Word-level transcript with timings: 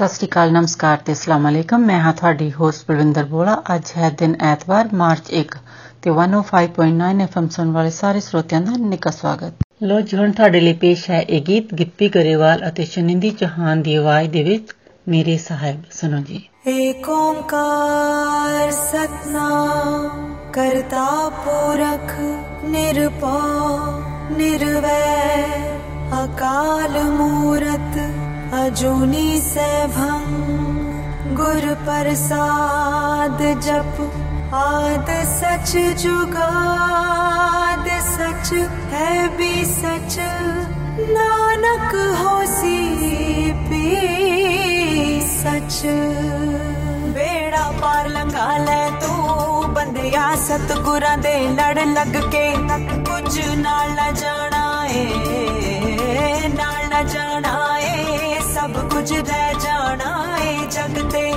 ਸਤਿ 0.00 0.14
ਸ੍ਰੀ 0.14 0.26
ਅਕਾਲ 0.28 0.52
ਨਮਸਕਾਰ 0.52 0.96
ਤੇ 0.96 1.12
ਅਸਲਾਮ 1.12 1.48
ਅਲੈਕਮ। 1.48 1.80
ਮੈਂ 1.86 1.98
ਹਾਂ 2.00 2.12
ਤੁਹਾਡੀ 2.12 2.52
ਹੋਸਟ 2.52 2.84
ਬਲਵਿੰਦਰ 2.88 3.24
ਬੋਲਾ। 3.24 3.56
ਅੱਜ 3.74 3.90
ਹੈ 3.96 4.08
ਦਿਨ 4.10 4.34
ਐਤਵਾਰ 4.42 4.88
ਮਾਰਚ 4.94 5.26
1 5.30 5.56
ਤੇ 6.02 6.10
105.9 6.10 7.20
ਐਫਐਮ 7.20 7.48
ਸੁਣ 7.48 7.72
ਵਾਲੇ 7.72 7.90
ਸਾਰੇ 7.90 8.20
ਸਰੋਤਿਆਂ 8.20 8.60
ਦਾ 8.60 8.76
ਨਿੱਘਾ 8.84 9.10
ਸਵਾਗਤ। 9.10 9.64
ਲੋ 9.82 10.00
ਜੀ 10.00 10.16
ਹੁਣ 10.16 10.32
ਤੁਹਾਡੇ 10.32 10.60
ਲਈ 10.60 10.72
ਪੇਸ਼ 10.72 11.10
ਹੈ 11.10 11.20
ਇਹ 11.20 11.42
ਗੀਤ 11.42 11.74
ਗਿੱਪੀ 11.74 12.08
ਗਰੇਵਾਲ 12.08 12.66
ਅਤੇ 12.68 12.84
ਸ਼ਨਿੰਦੀ 12.84 13.30
ਚੌਹਾਨ 13.30 13.82
ਦੀ 13.82 13.94
ਆਵਾਜ਼ 13.94 14.30
ਦੇ 14.30 14.42
ਵਿੱਚ 14.42 14.72
ਮੇਰੇ 15.08 15.36
ਸਾਹਿਬ। 15.38 15.82
ਸੁਣੋ 15.90 16.20
ਜੀ। 16.20 16.40
ਏਕ 16.68 17.08
ਓੰਕਾਰ 17.08 18.70
ਸਤਨਾਮ 18.70 20.34
ਕਰਤਾ 20.52 21.28
ਪੁਰਖ 21.44 22.14
ਨਿਰਭਉ 22.64 24.00
ਨਿਰਵੈਰ 24.36 25.78
ਅਕਾਲ 26.24 27.02
ਮੂਰਤ 27.10 27.98
अजूनी 28.54 29.38
सैभंग, 29.38 31.34
गुर 31.36 31.66
प्रसाद 31.84 33.38
जप, 33.60 34.00
आद 34.54 35.10
सच 35.26 35.70
जुगाद, 36.02 37.86
सच 38.08 38.52
है 38.92 39.36
भी 39.36 39.64
सच। 39.64 40.16
नानक 41.10 41.94
होसी 42.18 42.80
भी 43.68 43.86
सच। 45.20 45.82
बेड़ा 47.14 47.64
पार 47.70 48.08
लंघा 48.08 48.50
ले 48.58 48.82
तू, 49.00 49.12
बंदिया 49.68 50.34
सतगुरा 50.36 51.16
दे 51.16 51.38
लड़ 51.48 51.78
लग 51.88 52.20
के 52.34 52.46
कुछ 53.04 53.38
ना 53.58 54.10
जाना 54.10 54.64
है 54.82 55.08
ना 56.56 57.02
जाना 57.02 57.79
बुझ 59.00 59.12
रह 59.12 59.52
जाना 59.60 60.10
है 60.36 60.68
जगते 60.70 61.29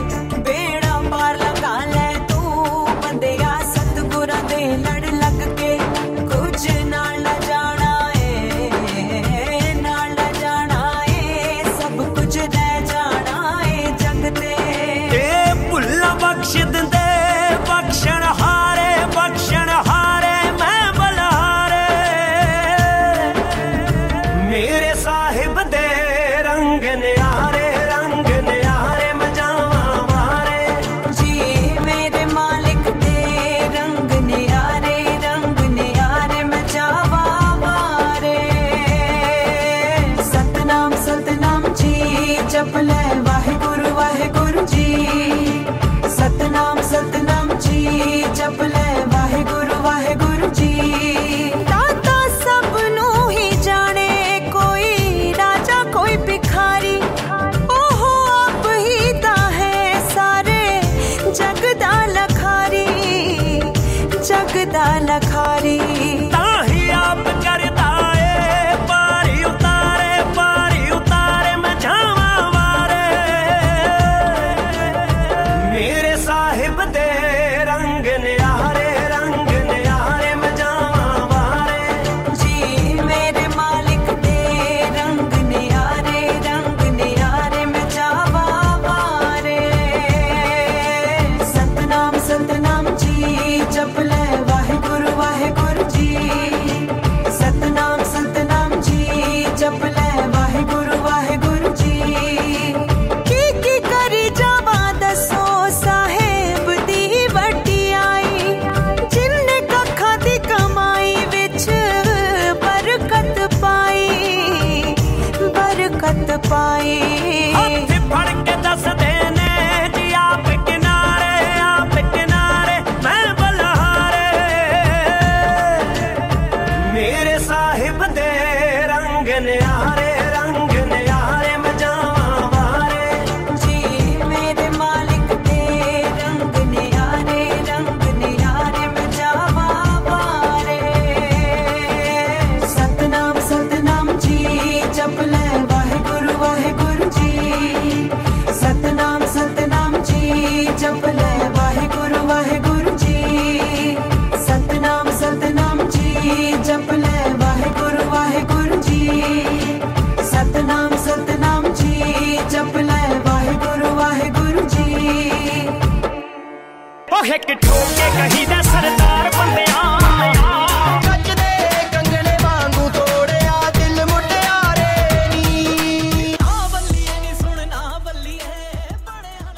ਹਿੱਕ 167.33 167.45
ਠੋਕ 167.47 167.87
ਕੇ 167.97 168.09
ਕਹੀਦਾ 168.09 168.61
ਸਰਦਾਰ 168.61 169.29
ਬੰਦਿਆਂ 169.37 169.81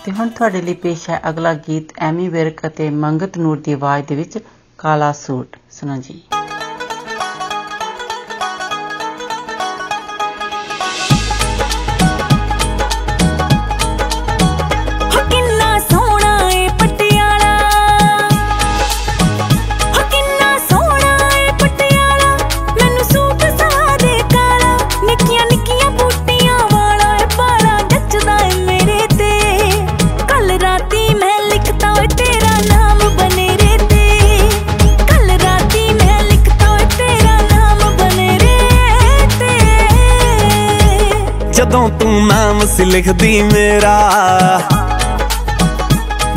ਤੇ 0.06 0.12
ਹੁਣ 0.12 0.30
ਤੁਹਾਡੇ 0.30 0.62
ਲਈ 0.62 0.74
ਪੇਸ਼ 0.74 1.10
ਹੈ 1.10 1.20
ਅਗਲਾ 1.30 1.54
ਗੀਤ 1.54 1.94
ਐਮੀ 2.00 2.28
ਵਿਰਕ 2.30 2.66
ਅਤੇ 2.68 2.90
ਮੰਗਤ 2.90 3.38
ਨੂਰ 3.38 3.58
ਦੀ 3.58 3.74
ਆਵਾਜ਼ 3.74 4.06
ਦੇ 4.08 4.16
ਵਿੱਚ 4.16 4.38
ਕਾਲਾ 4.78 5.12
ਸੂਟ। 5.12 5.56
ਸੁਣੋ 5.72 5.96
ਜੀ। 6.02 6.22
ਜਦੋਂ 41.66 41.90
ਤੂੰ 41.90 42.28
ਨਾਮ 42.28 42.60
ਸੀ 42.78 42.86
ਲਿਖਦੀ 42.86 43.42
ਮੇਰਾ। 43.42 43.94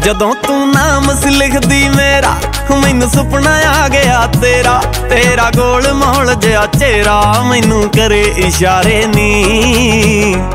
ਜਦੋਂ 0.02 0.34
ਤੂੰ 0.46 0.72
ਨਾਮ 0.72 1.14
ਸੀ 1.22 1.30
ਲਿਖਦੀ 1.30 1.88
ਮੇਰਾ, 1.88 2.34
ਮੈਨੂੰ 2.82 3.10
ਸੁਪਨਾ 3.10 3.50
ਆ 3.84 3.88
ਗਿਆ 3.88 4.26
ਤੇਰਾ। 4.42 4.82
ਤੇਰਾ 5.10 5.50
ਗੋਲ 5.56 5.92
ਮੋਲ 5.92 6.34
ਜਿਹਾ 6.34 6.66
ਚਿਹਰਾ 6.66 7.42
ਮੈਨੂੰ 7.42 7.88
ਕਰੇ 7.88 8.34
ਇਸ਼ਾਰੇ 8.36 9.04
ਨੀ। 9.06 9.44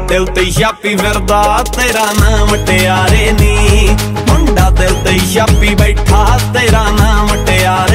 ਦਿਲ 0.07 0.25
ਤੇ 0.25 0.51
ਛਾਪੀ 0.51 0.95
ਫਿਰਦਾ 0.95 1.63
ਤੇਰਾ 1.75 2.05
ਨਾਮ 2.19 2.55
ਟਿਆਰੇ 2.65 3.31
ਨੀ। 3.39 3.89
ਮੁੰਡਾ 4.27 4.69
ਦਿਲ 4.69 4.93
ਤੇ 4.93 5.19
ਛਾਪੀ 5.35 5.75
ਬੈਠਾ 5.75 6.39
ਤੇਰਾ 6.53 6.83
ਨਾਮ 6.89 7.45
ਟਿਆਰੇ 7.45 7.92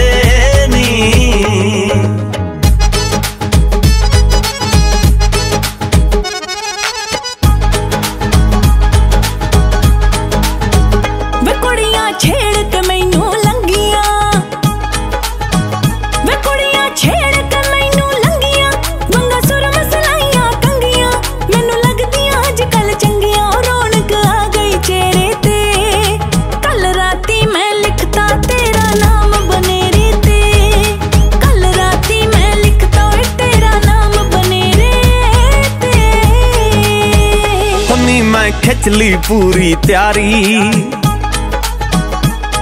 ਖਿੱਚ 38.78 38.88
ਲਈ 38.88 39.14
ਪੂਰੀ 39.28 39.74
ਤਿਆਰੀ। 39.86 40.58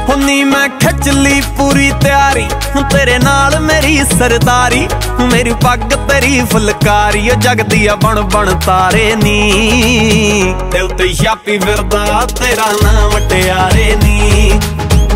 ਹੁੰਨੀ 0.09 0.45
ਮੈਂ 0.45 0.69
ਖਿੱਚ 0.69 1.09
ਲਈ 1.09 1.41
ਪੂਰੀ 1.57 1.91
ਤਿਆਰੀ। 2.03 2.47
ਤੇਰੇ 2.93 3.19
ਨਾਲ 3.19 3.59
ਮੇਰੀ 3.61 3.97
ਸਰਦਾਰੀ। 4.19 4.87
ਮੇਰੀ 5.33 5.53
ਪੱਗ 5.53 5.93
ਤੇਰੀ 6.09 6.41
ਫੁਲਕਾਰੀ। 6.53 7.31
ਓ 7.31 7.35
ਜਗਦੀ 7.35 7.87
ਆ 7.87 7.95
ਬਣ 7.95 8.21
ਬਣ 8.35 8.55
ਤਾਰੇ 8.67 9.15
ਨੀ। 9.17 10.55
ਤੇ 10.73 10.81
ਉੱਤੇ 10.81 11.13
ਛਾਪੀ 11.15 11.59
ਫਿਰਦਾ 11.59 12.27
ਤੇਰਾ 12.41 12.71
ਨਾਮ 12.83 13.19
ਟਿਆਰੇ 13.29 13.97
ਨੀ। 14.05 14.51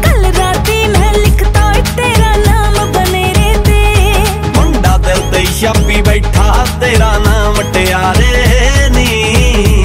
ਕੱਲ 0.04 0.24
ਰਾਤੀ 0.38 0.86
ਮੈਂ 0.88 1.12
ਲਿਖਤਾ 1.12 1.72
ਤੇਰਾ 1.96 2.36
ਨਾਮ 2.36 2.92
ਬਨੇਰੇ 2.92 3.54
ਤੇ 3.64 3.82
ਮੁੰਡਾ 4.56 4.96
ਦਿਲ 4.96 5.30
ਤੇ 5.32 5.46
ਛਾਪੀ 5.60 6.02
ਬੈਠਾ 6.02 6.66
ਤੇਰਾ 6.80 7.16
ਨਾਮ 7.18 7.62
ਟਿਆਰੇ 7.72 8.88
ਨੀ। 8.90 9.79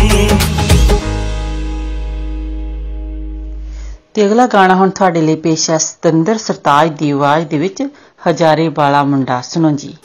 ਤੇ 4.16 4.26
ਅਗਲਾ 4.26 4.48
ਗਾਣਾ 4.48 4.76
ਹੁਣ 4.76 4.90
ਤੁਹਾਡੇ 4.90 5.22
ਲਈ 5.22 5.36
ਪੇਸ਼ 5.36 5.70
ਹੈ 5.70 5.78
ਸਤਿੰਦਰ 5.78 6.38
ਸਰਤਾਜ 6.38 6.90
ਦੀ 6.90 7.12
ਆਵਾਜ਼ 7.12 7.48
ਦੇ 7.48 7.58
ਵਿੱਚ 7.58 7.84
ਹਜ਼ਾਰੇ 8.30 8.68
ਵਾਲਾ 8.68 9.04
ਮੁੰਡਾ। 9.04 9.42
ਸੁਣੋ 9.42 9.72
ਜੀ। 9.72 9.98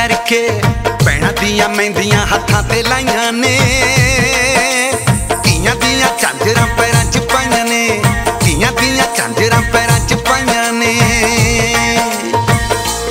ਕਰਕੇ 0.00 0.60
ਭੈਣਾਂ 1.04 1.32
ਦੀਆਂ 1.32 1.68
ਮਹਿੰਦੀਆਂ 1.68 2.26
ਹੱਥਾਂ 2.26 2.62
ਤੇ 2.62 2.82
ਲਾਈਆਂ 2.82 3.32
ਨੇ। 3.32 3.58
ਧੀਆਂ 5.44 5.76
ਦੀਆਂ 5.76 6.08
ਝਾਂਜਰਾਂ 6.22 6.66
ਪੈਰਾਂ 6.66 7.04
'ਚ 7.04 7.18
ਪਾਈਆਂ 7.18 7.64
ਨੇ। 7.64 8.00
ਧੀਆਂ 8.40 8.72
ਦੀਆਂ 8.72 9.04
ਝਾਂਜਰਾਂ 9.16 9.62
ਪੈਰਾਂ 9.62 9.98
'ਚ 10.06 10.14
ਪਾਈਆਂ 10.14 10.72
ਨੇ। 10.72 11.00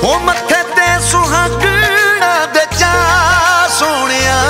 ਉਹ 0.02 0.20
ਮੱਥੇ 0.20 0.62
ਤੇ 0.62 1.08
ਸੁਹਾਗਣਾ 1.10 2.46
ਦੇ 2.46 2.66
ਚਾ 2.78 2.92
ਸੋਹਣਿਆ। 3.78 4.42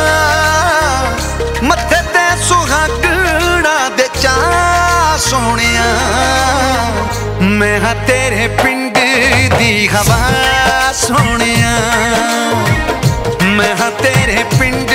ਮੱਥੇ 1.62 2.02
ਤੇ 2.02 2.42
ਸੁਹਾਗਣਾ 2.48 3.88
ਦੇ 3.88 4.08
ਚਾ 4.20 4.34
ਸੋਹਣਿਆ। 5.18 5.84
ਮੈਂ 7.40 7.80
ਹਾਂ 7.80 7.94
ਤੇਰੇ 8.06 8.48
ਪਿੰਡ 8.48 8.98
ਦੀ 9.58 9.88
ਹਵਾ 9.88 10.18
ਸੋਹਣਿਆ 10.92 11.49
pinch 14.58 14.89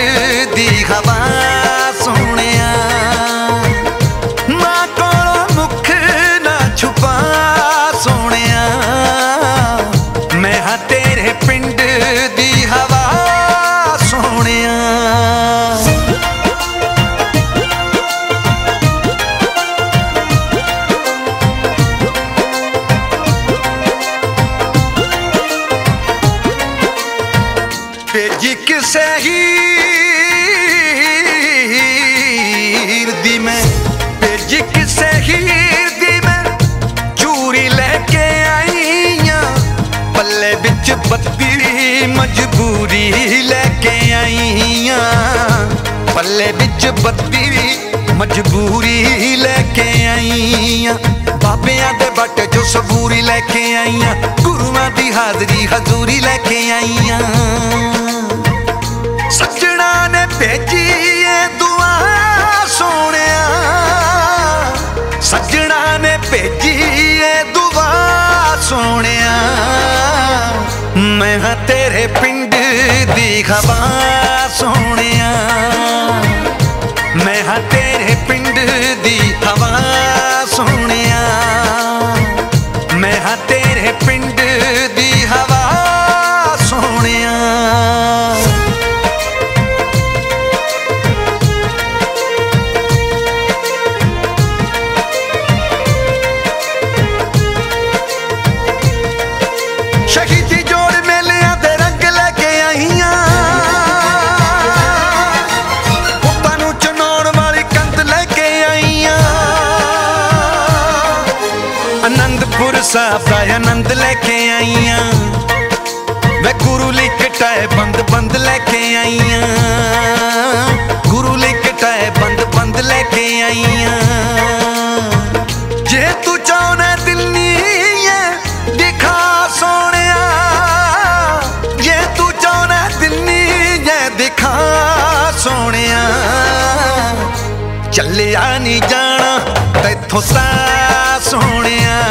ਫੁੱਤਾ 140.15 141.19
ਸੋਹਣਿਆ। 141.19 142.03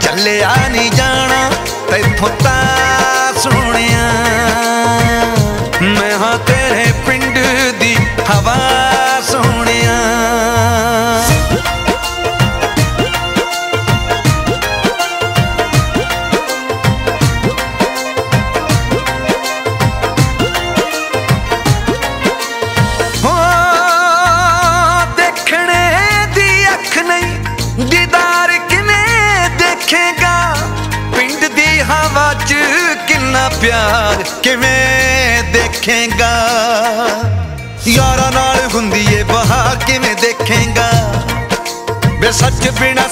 ਚੱਲਿਆ 0.00 0.50
ਨਹੀਂ 0.70 0.90
ਜਾਣਾ 0.90 1.50
ਤੈਥੋਂ 1.90 2.51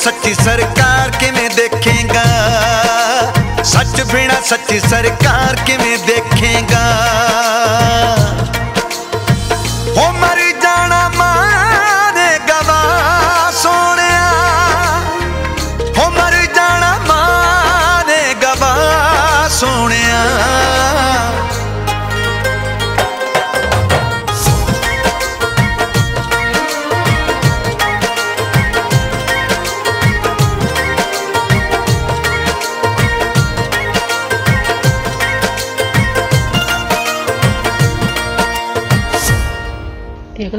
सच्ची 0.04 0.34
सरकार 0.34 1.10
कि 1.20 1.30
देखेगा? 1.56 2.24
सच 3.72 4.00
बिना 4.12 4.40
सच्ची 4.50 4.78
सरकार 4.80 5.54
कि 5.66 5.76
देखेगा? 6.06 6.84
हो 9.96 10.06
मर 10.20 10.39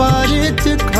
द्वारे 0.00 0.50
चिखा 0.64 0.99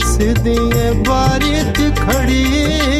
बरस 0.00 0.16
दिए 0.40 0.90
बारिश 1.08 1.76
खड़ी। 1.98 2.99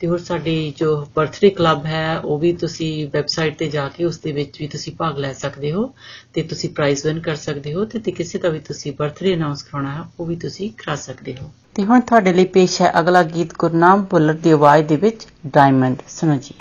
ਤੇ 0.00 0.06
ਹੋਰ 0.06 0.18
ਸਾਡੀ 0.18 0.74
ਜੋ 0.78 1.06
ਬਰਥਡੇ 1.16 1.50
ਕਲੱਬ 1.50 1.86
ਹੈ, 1.86 2.18
ਉਹ 2.18 2.38
ਵੀ 2.38 2.52
ਤੁਸੀਂ 2.52 3.08
ਵੈਬਸਾਈਟ 3.12 3.56
ਤੇ 3.58 3.68
ਜਾ 3.68 3.88
ਕੇ 3.88 4.04
ਉਸ 4.04 4.18
ਦੇ 4.18 4.32
ਵਿੱਚ 4.32 4.60
ਵੀ 4.60 4.68
ਤੁਸੀਂ 4.68 4.92
ਭਾਗ 4.98 5.18
ਲੈ 5.18 5.32
ਸਕਦੇ 5.32 5.72
ਹੋ 5.72 5.90
ਤੇ 6.34 6.42
ਤੁਸੀਂ 6.42 6.70
ਪ੍ਰਾਈਜ਼ 6.70 7.06
ਵਿਨ 7.06 7.20
ਕਰ 7.20 7.36
ਸਕਦੇ 7.36 7.74
ਹੋ 7.74 7.84
ਤੇ 7.84 7.98
ਤੇ 7.98 8.12
ਕਿਸੇ 8.12 8.38
ਦਾ 8.38 8.48
ਵੀ 8.48 8.58
ਤੁਸੀਂ 8.58 8.92
ਬਰਥਡੇ 8.92 9.34
ਅਨਾਉਂਸ 9.34 9.62
ਕਰਾਉਣਾ 9.62 9.94
ਹੈ, 9.94 10.04
ਉਹ 10.20 10.26
ਵੀ 10.26 10.36
ਤੁਸੀਂ 10.36 10.70
ਕਰਾ 10.78 10.96
ਸਕਦੇ 10.96 11.36
ਹੋ। 11.42 11.50
ਤੇ 11.74 11.84
ਹੁਣ 11.84 12.00
ਤੁਹਾਡੇ 12.00 12.32
ਲਈ 12.32 12.44
ਪੇਸ਼ 12.44 12.80
ਹੈ 12.82 12.92
ਅਗਲਾ 13.00 13.22
ਗੀਤ 13.22 13.54
ਗੁਰਨਾਮ 13.58 14.04
ਭੁੱਲਰ 14.04 14.34
ਦੀ 14.34 14.50
ਆਵਾਜ਼ 14.50 14.86
ਦੇ 14.86 14.96
ਵਿੱਚ 14.96 15.26
ਡਾਇਮੰਡ 15.46 15.96
ਸੁਣੋ 16.08 16.36
ਜੀ। 16.36 16.54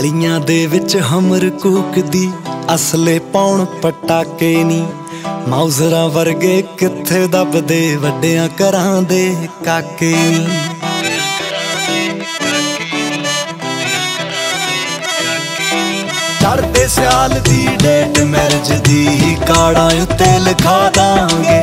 ਗਲੀਆਂ 0.00 0.38
ਦੇ 0.40 0.66
ਵਿੱਚ 0.66 0.96
ਹਮਰ 0.96 1.48
ਕੂਕਦੀ, 1.62 2.30
ਅਸਲੇ 2.74 3.18
ਪਾਉਣ 3.18 3.64
ਪਟਾਕੇ 3.82 4.52
ਨੀ। 4.64 4.86
ਮਾਊਜ਼ਰਾਂ 5.48 6.08
ਵਰਗੇ 6.08 6.62
ਕਿੱਥੇ 6.78 7.26
ਦੱਬਦੇ, 7.26 7.96
ਵੱਡਿਆਂ 7.96 8.48
ਘਰਾਂ 8.48 9.02
ਦੇ 9.02 9.36
ਕਾਕੇ 9.64 10.12
ਨੀ। 10.12 10.46
ਚੜਦੇ 16.40 16.86
ਸਿਆਲ 16.88 17.38
ਦੀ 17.40 17.68
ਡੇਟ 17.82 18.18
ਮੈਰਿਜ 18.20 18.72
ਦੀ 18.72 19.36
ਕਾੜਾਂ 19.46 19.90
ਉੱਤੇ 20.02 20.38
ਲਿਖਾ 20.38 20.90
ਦਾਂਗੇ। 20.94 21.62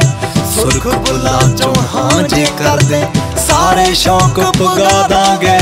ਸੁਰਖ 0.55 0.87
ਬੁੱਲਾਂ 0.87 1.41
ਚੋਂ 1.55 1.73
ਹਾਂ 1.95 2.21
ਜੇ 2.23 2.45
ਕਰਦੇ, 2.59 3.03
ਸਾਰੇ 3.47 3.93
ਸ਼ੌਕ 3.93 4.39
ਪੁਗਾ 4.57 5.07
ਦਾਂਗੇ। 5.07 5.57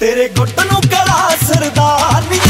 ਤੇਰੇ 0.00 0.28
ਗੁੱਟ 0.28 0.60
ਨੂੰ 0.60 0.80
ਕਲਾ 0.82 1.28
ਸਰਦਾਰੀਏ 1.42 2.49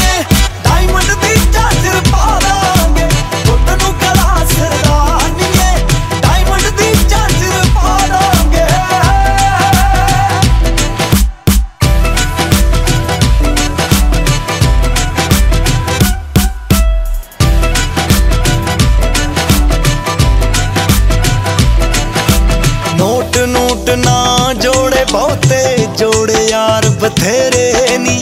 ਨੋਟ 23.01 23.37
ਨੋਟ 23.37 23.89
ਨਾ 23.89 24.53
ਜੋੜੇ 24.53 25.05
ਬਹੁਤੇ 25.11 25.87
ਜੋੜੇ 25.97 26.47
ਯਾਰ 26.49 26.89
ਬਥੇਰੇ 26.89 27.97
ਨੀ। 27.97 28.21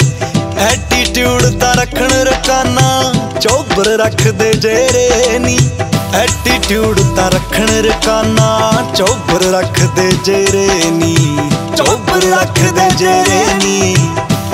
ਐਟੀਟਿਊਡ 0.58 1.60
ਤਾਂ 1.60 1.76
ਰੱਖਣ 1.76 2.12
ਰਕਾਨਾ, 2.12 3.14
ਚੋਬਰ 3.42 3.86
ਰੱਖਦੇ 3.86 4.54
ਜੇਰੇ 4.54 5.40
ਨੀ। 5.40 5.60
ਐਟੀਟਿਊਡ 6.14 7.16
ਤਾਂ 7.16 7.32
ਰੱਖਣ 7.32 7.68
ਰਕਾਨਾ, 7.86 8.72
ਚੋਬਰ 8.96 9.44
ਰੱਖਦੇ 9.52 10.12
ਜੇਰੇ 10.24 10.70
ਨੀ। 10.86 11.16
ਚੋਬਰ 11.78 12.22
ਰੱਖਦੇ 12.42 12.90
ਜੇਰੇ 12.98 13.46
ਨੀ। 13.64 13.96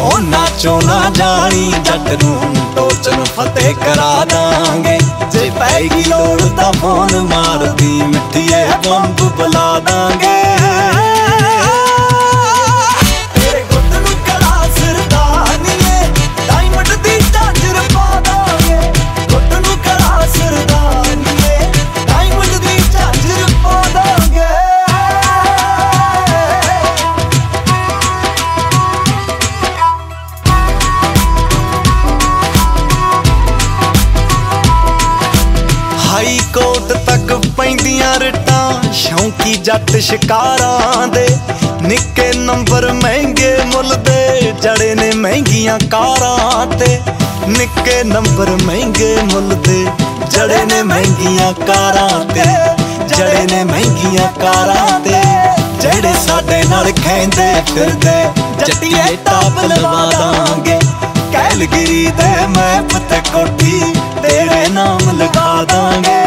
ਉਹਨਾਂ 0.06 0.48
ਚੋਂ 0.60 0.82
ਨਾ 0.82 1.10
ਜਾਣੀ, 1.10 1.72
ਜੱਟ 1.86 2.24
ਨੂੰ 2.24 2.56
ਟੋਚਨ 2.76 3.24
ਫਤਿਹ 3.24 3.74
ਕਰਾ 3.76 4.26
ਦਾਂਗੇ। 4.26 4.98
ਜੇ 5.32 5.52
ਪੈਗੀ 5.60 6.04
ਲੋੜ 6.04 6.42
ਤਾਂ 6.42 6.72
ਫੋਨ 6.74 7.20
ਮਾਰਦੀ, 7.22 8.02
ਮਿੱਠੀਏ 8.02 8.66
ਬੰਬ 8.88 9.22
ਬੁਲਾ 9.38 9.80
ਦਾਂਗੇ। 9.80 10.36
ਜੱਟ 39.66 39.98
ਸ਼ਿਕਾਰਾਂ 39.98 41.08
ਦੇ। 41.08 41.28
ਨਿੱਕੇ 41.82 42.32
ਨੰਬਰ 42.38 42.94
ਮਹਿੰਗੇ 42.94 43.58
ਮੁੱਲ 43.66 43.96
ਦੇ, 43.96 44.54
ਜੜੇ 44.62 44.96
ਨੇ 44.96 45.12
ਮਹਿੰਗੀਆਂ 45.16 45.80
ਕਾਰਾਂ 45.92 46.66
ਤੇ। 46.68 47.00
ਨਿੱਕੇ 47.48 48.04
ਨੰਬਰ 48.04 48.50
ਮਹਿੰਗੇ 48.64 49.18
ਮੁੱਲ 49.24 49.56
ਦੇ, 49.56 49.86
ਜੜੇ 50.30 50.66
ਨੇ 50.66 50.84
ਮਹਿੰਗੀਆਂ 50.84 51.54
ਕਾਰਾਂ 51.54 52.26
ਤੇ। 52.26 52.44
ਜੜੇ 53.08 53.56
ਨੇ 53.56 53.64
ਮਹਿੰਗੀਆਂ 53.64 54.28
ਕਾਰਾਂ 54.42 55.00
ਤੇ, 55.00 55.24
ਜਿਹੜੇ 55.82 56.14
ਸਾਡੇ 56.28 56.64
ਨਾਲ 56.64 56.92
ਖੈਂਦੇ 57.06 57.54
ਫਿਰਦੇ। 57.74 58.42
ਜੱਟੀਏ 58.66 59.16
ਟਾਪ 59.26 59.66
ਲਵਾ 59.66 60.10
ਦਾਂਗੇ। 60.12 60.80
ਕੈਲਗਰੀ 61.34 62.12
ਦੇ 62.18 62.48
ਮੈਪ 62.48 62.98
ਤੇ 63.10 63.22
ਕੋਠੀ, 63.34 63.96
ਤੇਰੇ 64.22 64.68
ਨਾਮ 64.70 65.18
ਲਿਖਾ 65.18 65.64
ਦਾਂਗੇ। 65.64 66.26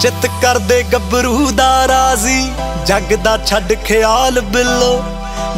ਚਿੱਤ 0.00 0.26
ਕਰਦੇ 0.42 0.84
ਗੱਭਰੂ 0.92 1.50
ਦਾ 1.50 1.88
ਰਾਜ਼ੀ। 1.88 2.52
ਜੱਗ 2.86 3.14
ਦਾ 3.14 3.38
ਛੱਡ 3.46 3.72
ਖਿਆਲ 3.72 4.40
ਬਿੱਲੋ। 4.40 5.04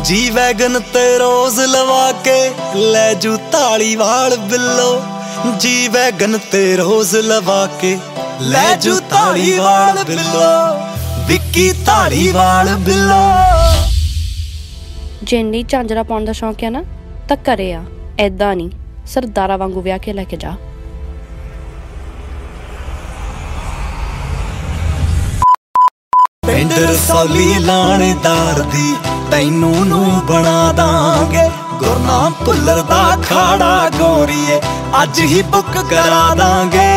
ਜੀ 0.05 0.31
ਵੈਗਨ 0.31 0.81
ਤੇ 0.81 1.19
ਰੋਜ਼ 1.19 1.61
ਲਵਾ 1.61 2.13
ਕੇ 2.13 2.51
ਲੈ 2.75 3.15
ਜੂ 3.15 3.37
ਤਾਲੀ 3.53 3.97
ਵਾਲ 3.97 4.37
ਬਿੱਲੋ। 4.37 5.03
ਜੀ 5.61 5.89
ਵੈਗਨ 5.89 6.39
ਤੇ 6.53 6.77
ਰੋਜ਼ 6.77 7.17
ਲਵਾ 7.17 7.69
ਕੇ 7.81 7.99
ਲੈ 8.41 8.77
ਜੂ 8.77 9.01
ਤਾਲੀ 9.01 9.59
ਵਾਲ 9.59 10.05
ਬਿੱਲੋ। 10.05 10.79
ਵਿੱਕੀ 11.27 11.73
ਤਾਲੀ 11.87 12.29
ਵਾਲ 12.29 12.75
ਬਿੱਲੋ। 12.75 13.21
ਜੇ 15.23 15.43
ਨਹੀਂ 15.43 15.65
ਝਾਂਜਰਾ 15.65 16.03
ਪਾਉਣ 16.03 16.25
ਦਾ 16.25 16.33
ਸ਼ੌਂਕ 16.33 16.65
ਹੈ 16.65 16.71
ਨਾ, 16.71 16.85
ਤਾਂ 17.29 17.37
ਕਰੇ 17.37 17.73
ਆ 17.73 17.83
ਐਦਾਂ 18.19 18.57
ਨਹੀਂ। 18.57 18.71
ਸਰਦਾਰਾ 19.07 19.57
ਵਾਂਗੂ 19.57 19.81
ਵਿਆਹ 19.81 19.99
ਕੇ 19.99 20.13
ਲੈ 20.13 20.25
ਕੇ 20.25 20.37
ਜਾ। 20.37 20.53
ਪਿੰਡ 26.61 26.73
ਰਸੌਲੀ 26.73 27.55
ਲਾਣੇਦਾਰ 27.59 28.61
ਦੀ 28.73 28.95
ਤੈਨੂੰ 29.31 29.87
ਨੂੰ 29.87 30.21
ਬਣਾ 30.27 30.73
ਦਾਂਗੇ 30.73 31.45
ਗੁਰਨਾਮ 31.79 32.33
ਭੁੱਲਰ 32.45 32.81
ਦਾ 32.83 33.17
ਖਾੜਾ 33.23 33.89
ਗੋਰੀਏ 33.97 34.61
ਅੱਜ 35.03 35.21
ਹੀ 35.21 35.43
ਬੁੱਕ 35.53 35.79
ਕਰਾ 35.91 36.35
ਦਾਂਗੇ 36.35 36.89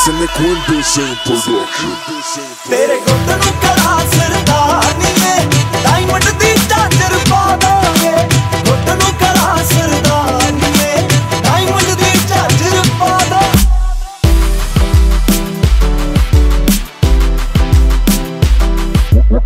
a 0.00 0.12
Liquid 0.12 0.60
Vision 0.66 1.08
production. 1.22 1.96
ਤੇਰੇ 2.70 3.00
ਗੁੱਟ 3.00 3.30
ਨੂੰ 3.36 3.77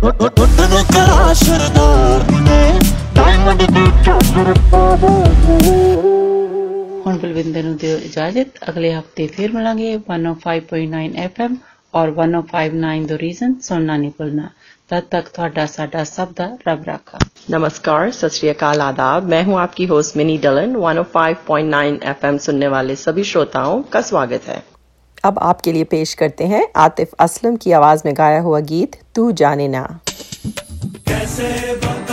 करा 0.03 1.33
बलविंदर 1.33 2.33
ने 2.47 2.79
डायमंड 3.15 3.61
दी 3.61 3.83
चादर 4.01 4.49
पावे 4.73 5.13
105.9 9.97 11.05
FM 11.27 11.55
ਔਰ 11.93 12.09
105.9 12.09 13.05
ਦੋ 13.07 13.15
रीजन 13.17 13.53
सुनना 13.61 13.97
नहीं 13.97 14.11
भूलना 14.19 14.49
तब 14.89 15.07
तक 15.11 15.23
थोड़ा 15.39 15.65
साडा 15.65 16.03
सब 16.03 16.29
दा 16.37 16.47
रब 16.67 16.83
रखा। 16.87 17.19
नमस्कार, 17.51 18.11
सत 18.11 18.61
आदाब। 18.65 19.23
मैं 19.23 19.43
हूँ 19.43 19.59
आपकी 19.59 19.85
होस्ट 19.85 20.17
मिनी 20.17 20.37
डलन। 20.37 20.75
105.9 20.75 22.03
एफएम 22.03 22.37
सुनने 22.37 22.67
वाले 22.67 22.95
सभी 22.95 23.23
श्रोताओं 23.23 23.81
का 23.81 24.01
स्वागत 24.01 24.43
है। 24.47 24.72
अब 25.23 25.39
आपके 25.39 25.71
लिए 25.71 25.83
पेश 25.83 26.13
करते 26.13 26.43
हैं 26.43 26.67
आतिफ 26.75 27.13
असलम 27.19 27.55
की 27.55 27.71
आवाज़ 27.71 28.01
में 28.05 28.13
गाया 28.17 28.39
हुआ 28.41 28.59
गीत, 28.59 28.95
तू 29.15 29.31
जाने 29.31 29.67
ना। 29.67 29.99
कैसे 31.07 31.75
बताए 31.75 32.12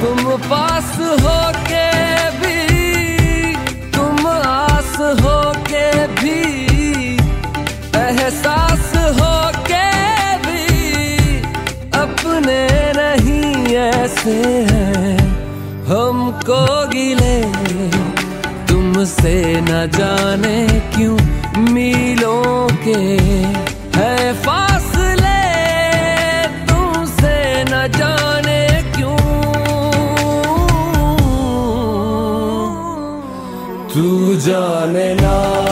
तुम 0.00 0.36
पास 0.36 0.98
हो 1.00 1.52
के 1.70 1.90
भी, 2.30 3.54
तुम 3.90 4.26
आस 4.26 4.96
हो 5.00 5.52
भी, 6.06 6.40
एहसास 7.96 8.92
हो 8.96 9.52
भी, 10.46 11.38
अपने 11.98 12.92
नहीं 12.96 13.76
ऐसे 13.76 14.36
हैं। 14.70 15.18
हमको 15.86 16.88
गिले, 16.88 17.42
तुमसे 18.66 19.60
न 19.60 19.90
जाने 19.98 20.66
क्यों 20.96 21.18
मीलों 21.72 22.68
के। 22.68 23.63
জানে 34.46 35.08
না 35.22 35.63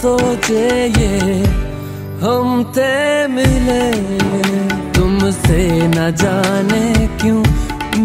सोचे 0.00 0.68
ये 0.88 1.38
हम 2.20 2.46
ते 2.76 2.92
मिले। 3.28 3.84
तुमसे 4.96 5.58
न 5.88 6.10
जाने 6.20 6.86
क्यों 7.20 7.42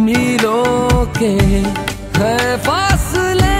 मीलों 0.03 1.05
के 1.17 1.31
है 2.17 2.57
फासले। 2.65 3.55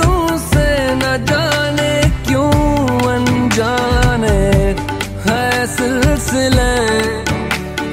तुमसे 0.00 0.68
न 0.94 1.16
जाने 1.30 1.92
क्यों 2.26 2.52
अनजाने 3.14 4.38
है 5.26 5.66
सिलसिले। 5.76 6.72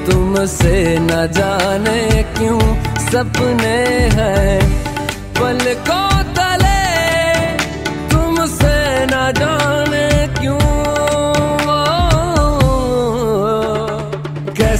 तुमसे 0.06 0.76
न 1.00 1.26
जाने 1.38 2.00
क्यों 2.36 2.60
सपने 3.06 3.78
हैं 4.18 4.60
पलकों 5.40 6.05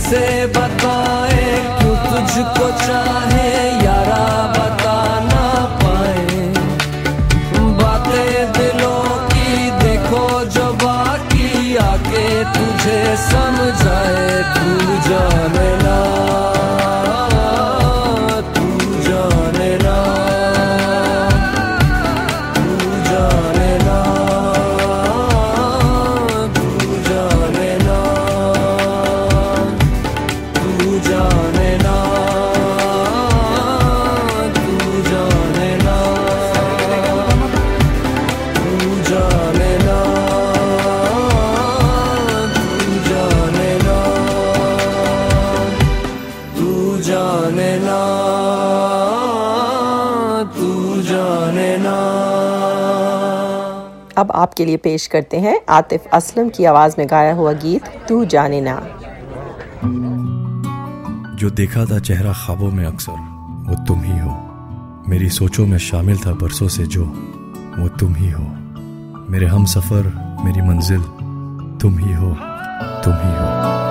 कैसे 0.06 0.46
बताए 0.46 1.46
क्यों 1.78 1.96
तुझको 2.04 2.66
चाहे, 2.86 3.48
यारा 3.84 4.26
बता 4.54 4.98
ना 5.20 5.46
पाए। 5.82 6.46
बातें 7.80 8.52
दिलों 8.52 9.02
की 9.26 9.70
देखो 9.82 10.24
जो 10.54 10.72
बाकी, 10.84 11.76
आके 11.90 12.26
तुझे 12.54 13.00
समझाए, 13.26 14.42
तू 14.54 14.98
जाने 15.08 15.70
ना। 15.82 16.45
आपके 54.56 54.64
लिए 54.64 54.76
पेश 54.76 55.06
करते 55.06 55.36
हैं 55.36 55.58
आतिफ 55.68 56.04
असलम 56.12 56.48
की 56.48 56.64
आवाज़ 56.64 56.94
में 56.98 57.06
गाया 57.10 57.32
हुआ 57.34 57.52
गीत, 57.52 57.88
तू 58.08 58.24
जाने 58.24 58.60
ना। 58.60 58.76
जो 61.36 61.50
देखा 61.50 61.84
था 61.84 61.98
चेहरा 61.98 62.32
ख्वाबों 62.32 62.70
में 62.70 62.84
अक्सर, 62.86 63.18
वो 63.68 63.74
तुम 63.84 64.00
ही 64.00 64.18
हो। 64.18 64.32
मेरी 65.08 65.28
सोचों 65.28 65.66
में 65.66 65.78
शामिल 65.78 66.18
था 66.18 66.32
बरसों 66.32 66.68
से 66.68 66.86
जो, 66.86 67.04
वो 67.78 67.88
तुम 67.88 68.14
ही 68.14 68.30
हो। 68.30 68.44
मेरे 69.30 69.46
हम 69.46 69.64
सफ़र 69.66 70.08
मेरी 70.44 70.62
मंजिल, 70.62 71.02
तुम 71.82 71.98
ही 71.98 72.14
हो, 72.14 72.32
तुम 73.04 73.14
ही 73.14 73.34
हो। 73.36 73.85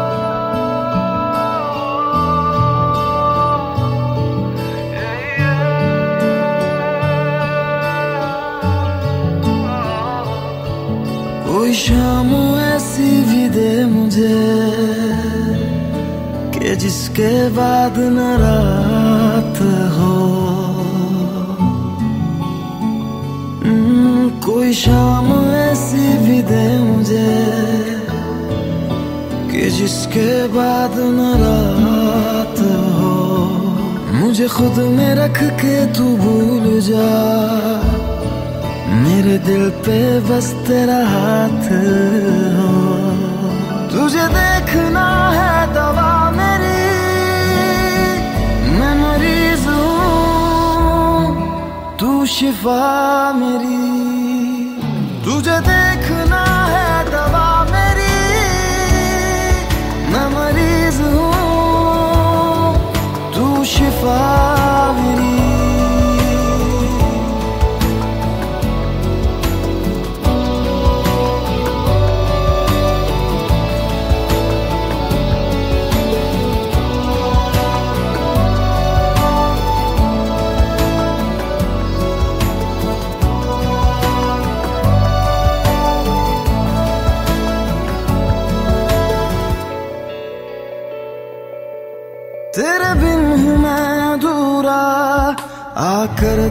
कि 17.15 17.49
बाद 17.49 17.93
न 17.97 18.19
रात 18.19 19.57
हो। 19.93 20.15
हम्म, 23.65 24.29
कोई 24.29 24.73
शाम 24.73 25.45
ऐसी 25.55 26.17
भी 26.17 26.41
दे 26.41 26.79
मुझे 26.79 27.45
कि 29.51 29.69
जिसके 29.69 30.47
बाद 30.47 30.91
न 30.97 31.33
रात 31.37 32.59
हो। 32.99 33.15
मुझे 34.15 34.47
खुद 34.47 34.83
में 34.83 35.15
रख 35.15 35.43
के 35.43 35.85
तू 35.85 36.03
भूल 36.03 36.79
जा। 36.81 37.11
मेरे 38.89 39.37
दिल 39.37 39.69
पे 39.69 40.19
बस 40.19 40.53
तेरा 40.67 40.97
हाथ 40.97 41.65
हो। 42.59 42.95
तुझे 43.87 44.27
देखना 44.27 45.29
है 45.29 45.73
दवा 45.73 46.14
शिफा 52.25 53.33
मेरी। 53.33 53.85
तुझे 55.25 55.59
देखना 55.59 56.43
है 56.65 57.05
दवा 57.05 57.47
मेरी। 57.63 58.17
मैं 60.11 60.27
मरीज़ 60.35 61.01
हूँ 61.01 62.73
तू 63.35 63.63
शिफा। 63.63 64.64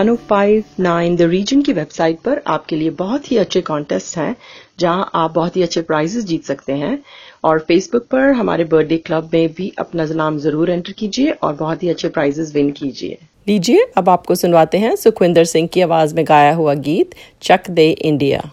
1059 0.00 1.16
द 1.16 1.22
रीजन 1.22 1.62
की 1.62 1.72
वेबसाइट 1.72 2.18
पर 2.20 2.40
आपके 2.46 2.76
लिए 2.76 2.90
बहुत 2.90 3.30
ही 3.32 3.36
अच्छे 3.36 3.60
कॉन्टेस्ट 3.60 4.16
हैं, 4.18 4.36
जहाँ 4.78 5.10
आप 5.14 5.32
बहुत 5.32 5.56
ही 5.56 5.62
अच्छे 5.62 5.82
प्राइजेस 5.82 6.24
जीत 6.24 6.44
सकते 6.44 6.72
हैं। 6.72 6.98
और 7.44 7.58
फेसबुक 7.58 8.06
पर 8.06 8.30
हमारे 8.32 8.64
बर्थडे 8.64 8.96
क्लब 8.96 9.30
में 9.34 9.52
भी 9.52 9.72
अपना 9.78 10.04
नाम 10.04 10.38
ज़रूर 10.38 10.70
एंटर 10.70 10.92
कीजिए 10.92 11.30
और 11.30 11.54
बहुत 11.54 11.82
ही 11.82 11.88
अच्छे 11.88 12.08
प्राइजेस 12.08 12.54
विन 12.54 12.70
कीजिए। 12.70 13.18
लीजिए, 13.48 13.86
अब 13.96 14.08
आपको 14.08 14.34
सुनवाते 14.34 14.78
हैं 14.78 14.94
सुखविंदर 14.96 15.44
सिंह 15.44 15.68
की 15.68 15.80
आवाज़ 15.80 16.14
में 16.14 16.24
गाया 16.28 16.54
हुआ 16.54 16.74
गीत 16.74 17.14
चक 17.42 17.70
दे 17.70 17.90
इंडिया 17.90 18.50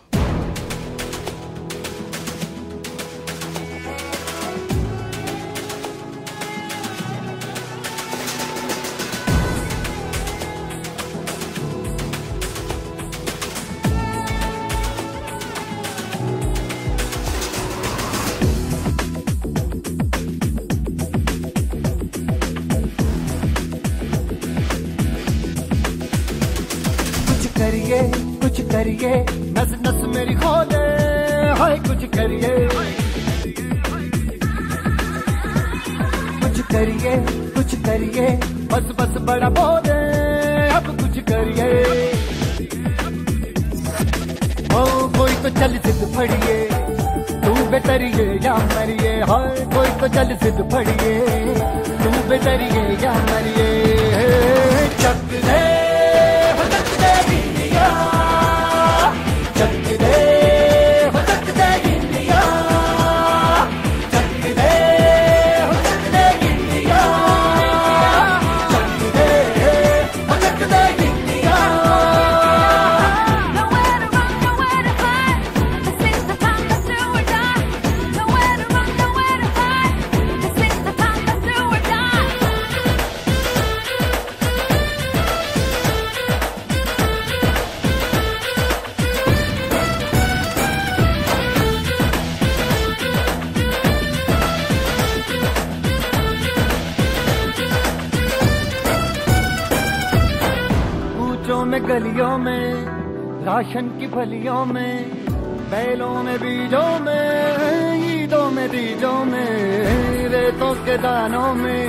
के 110.86 110.98
दानों 110.98 111.54
में, 111.54 111.88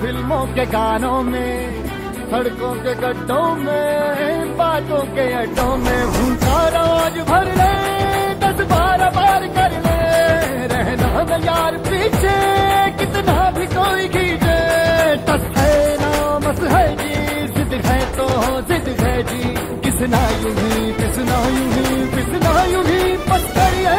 फ़िल्मों 0.00 0.46
के 0.46 0.66
गानों 0.66 1.22
में, 1.22 1.84
सड़कों 2.30 2.74
के 2.74 2.94
गड्ढों 2.94 3.54
में, 3.54 4.56
बातों 4.56 5.02
के 5.14 5.32
अड्डों 5.32 5.76
में 5.76 6.06
भूखा 6.06 6.60
रोज 6.76 7.18
भर 7.28 7.44
ले, 7.44 7.74
दस 8.34 8.64
बार 8.66 9.10
बार 9.16 9.46
कर 9.46 9.72
ले, 9.86 9.98
रहना 10.66 11.22
न 11.22 11.42
यार 11.44 11.76
पीछे, 11.88 12.36
कितना 12.98 13.50
भी 13.50 13.66
कोई 13.66 14.08
खींचे 14.08 14.58
टस 15.26 15.44
है 15.58 15.96
ना, 16.00 16.38
मस 16.38 16.60
है 16.72 16.86
जी 16.96 17.46
जिद 17.70 17.84
है 17.86 17.98
तो 18.16 18.26
जिद 18.68 18.88
है 19.00 19.22
जी। 19.22 19.42
किसना 19.80 20.20
यूँ 20.30 20.54
ही 20.54 20.92
किसना 20.92 21.36
यूँ 21.48 21.72
ही 21.74 22.06
किसना 22.14 22.52
यूँ 22.64 22.84
ही 22.84 23.00
करिए 23.54 23.94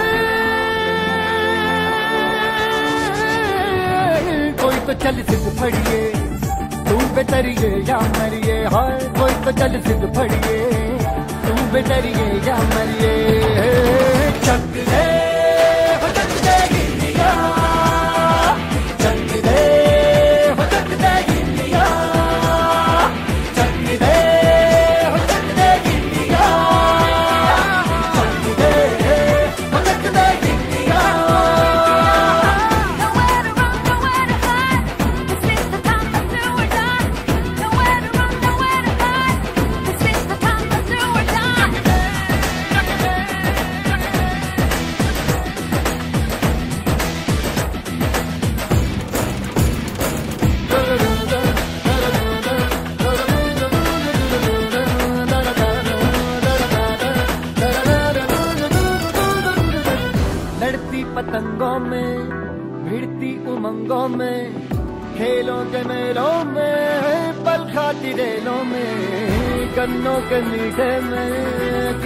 कोई 4.62 4.76
तो 4.88 4.94
चल 5.04 5.22
सिद्ध 5.30 5.62
पड़िए 5.62 6.02
तू 6.90 6.98
बेतरिए 7.16 7.72
या 7.90 8.00
मरिए, 8.18 8.58
हाय, 8.66 9.00
कोई 9.20 9.34
तो 9.46 9.52
चल 9.52 9.80
सिद्ध 9.82 10.14
फड़िए, 10.18 10.60
तू 11.46 11.54
बेतरिए 11.74 12.28
या 12.48 12.58
मरिए। 12.74 13.14
चक 14.46 14.68
दे 14.76 15.11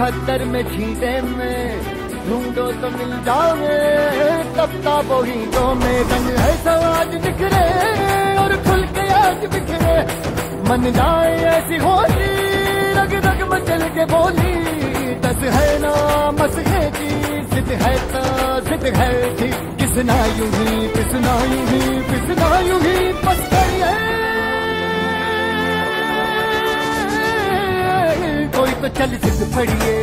में 0.06 0.44
में 0.46 0.62
छीटे 0.62 1.12
में, 1.20 1.80
ढूंढो 2.26 2.66
तो 2.80 2.90
मिल 2.90 3.12
जाओगे 3.26 3.78
तब 4.56 4.74
ताबो 4.84 5.18
तो 5.54 5.64
में 5.74 5.98
रंग 6.10 6.28
है 6.38 6.52
सवाज 6.62 7.14
बिखरे 7.24 7.64
और 8.42 8.54
खुल 8.66 8.82
के 8.94 9.06
आज 9.12 9.46
बिखरे। 9.54 9.96
मन 10.68 10.90
जाए 10.98 11.34
ऐसी 11.54 11.76
होली 11.84 12.30
रग 12.98 13.14
रग 13.26 13.42
मचल 13.52 13.82
के 13.96 14.04
बोली। 14.14 14.54
दस 15.26 15.42
है 15.56 15.68
ना, 15.82 15.94
मस 16.38 16.58
है 16.68 16.84
जी 16.98 17.10
जिद 17.54 17.72
है 17.82 17.94
तो 18.12 18.24
जिद 18.68 18.86
है 18.96 19.12
जी। 19.36 19.50
किसना 19.82 20.18
यूँ 20.38 20.50
ही 20.54 20.88
किसना 20.94 21.34
यूँ 21.52 21.66
ही 21.72 21.82
किसना 22.12 22.58
यूँ 22.68 22.80
ही 22.80 23.12
बस 23.26 23.42
करिए 23.52 24.15
तो 28.86 28.92
चल 28.94 29.14
सिद्ध 29.18 29.46
फड़िए, 29.52 29.94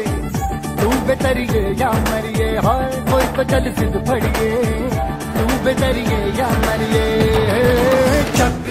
तू 0.79 0.89
बेतरिए 1.07 1.61
या 1.79 1.91
मरिए, 2.07 2.47
हाय 2.65 2.89
कोई 3.09 3.27
तो 3.36 3.43
चल 3.51 3.71
सिद्ध 3.77 4.01
फड़िए, 4.07 4.49
तू 5.36 5.45
बेतरिए 5.65 6.17
या 6.39 6.49
मरिए। 6.65 7.05
चक 8.36 8.62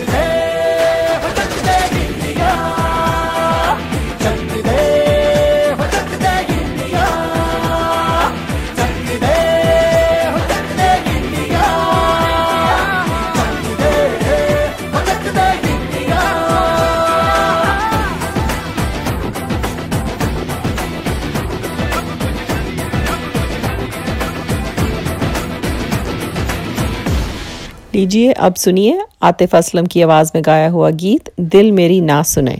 लीजिए 28.02 28.32
अब 28.42 28.54
सुनिए 28.54 29.00
आतिफ 29.22 29.54
असलम 29.56 29.86
की 29.86 30.00
आवाज़ 30.02 30.30
में 30.34 30.42
गाया 30.46 30.68
हुआ 30.68 30.90
गीत, 31.02 31.30
दिल 31.40 31.70
मेरी 31.72 32.00
ना 32.00 32.22
सुने। 32.22 32.56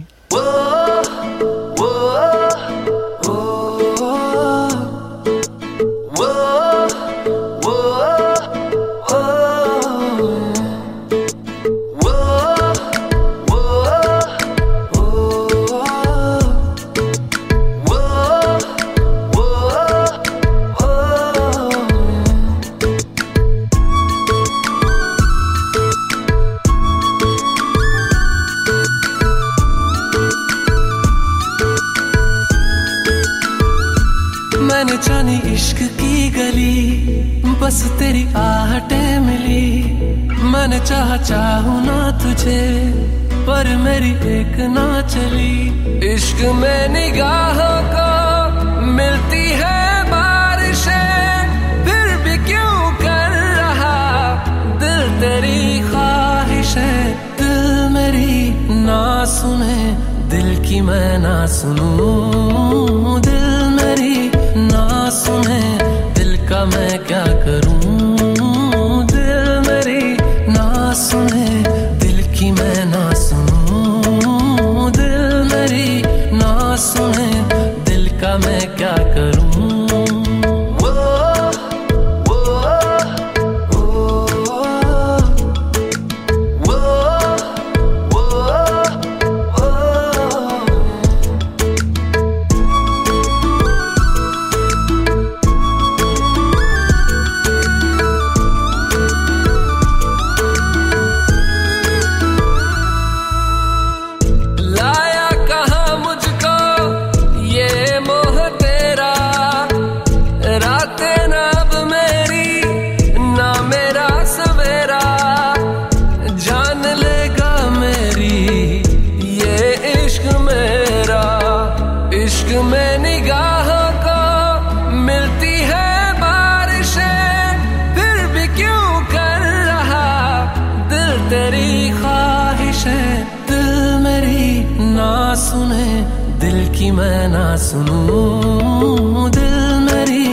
मैं 136.96 137.28
ना 137.28 137.44
सुनूं 137.56 139.30
दिल 139.36 139.54
मेरी 139.86 140.26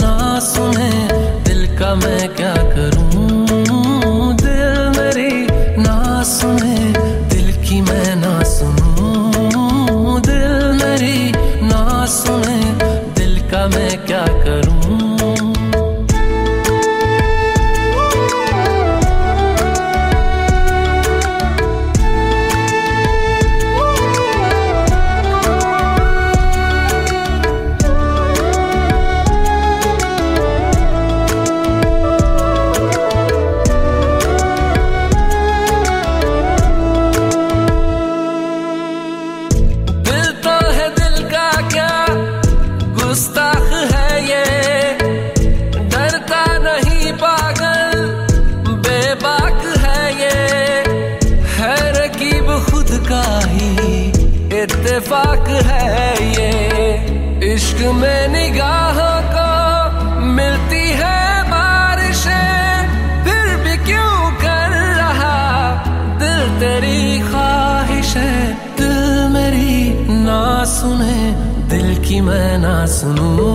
ना 0.00 0.38
सुने 0.48 0.90
दिल 1.48 1.66
का 1.78 1.94
मैं 2.02 2.28
क्या 2.34 2.54
करूँ? 2.74 3.01
coração 73.02 73.51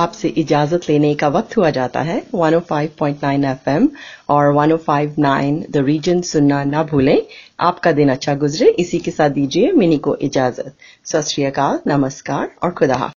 आपसे 0.00 0.28
इजाज़त 0.28 0.88
लेने 0.88 1.14
का 1.14 1.28
वक्त 1.28 1.56
हुआ 1.56 1.70
जाता 1.70 2.00
है। 2.00 2.22
105.9 2.34 3.44
एफएम 3.44 3.88
और 4.28 4.52
105.9 4.54 5.62
द 5.70 5.76
रीजन 5.76 6.20
सुनना 6.22 6.64
ना 6.64 6.82
भूलें। 6.82 7.22
आपका 7.60 7.92
दिन 7.92 8.08
अच्छा 8.08 8.34
गुजरे। 8.34 8.68
इसी 8.78 8.98
के 8.98 9.10
साथ 9.10 9.30
दीजिए 9.30 9.72
मिनी 9.72 9.98
को 9.98 10.16
इजाज़त। 10.16 10.74
सत 11.04 11.82
नमस्कार 11.86 12.50
और 12.62 12.70
खुदा 12.70 13.10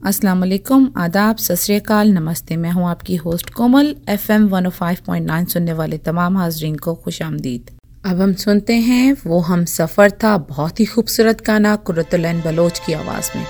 अस्सलाम 0.00 0.40
वालेकुम। 0.40 0.90
आदाब। 0.96 1.36
सत 1.36 1.92
नमस्ते। 1.92 2.56
मैं 2.56 2.70
हूँ 2.70 2.88
आपकी 2.88 3.16
होस्ट 3.16 3.50
कोमल। 3.50 3.94
एफएम 4.08 4.48
105.9 4.48 5.44
सुनने 5.44 5.72
वाले 5.72 5.98
तमाम 5.98 6.36
हाजरीन 6.36 6.76
को 6.76 6.94
खुश 6.94 7.22
आमदीद। 7.22 7.70
अब 8.06 8.20
हम 8.20 8.32
सुनते 8.34 8.74
हैं 8.74 9.16
वो 9.26 9.40
हम 9.40 9.64
सफ़र 9.64 10.10
था 10.10 10.36
बहुत 10.48 10.80
ही 10.80 10.84
खूबसूरत 10.84 11.44
गाना 11.46 11.76
कुरतुल 11.76 12.32
बलोच 12.40 12.78
की 12.78 12.92
आवाज़ 12.92 13.30
में। 13.36 13.46